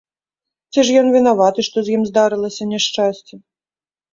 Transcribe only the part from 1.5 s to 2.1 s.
што з ім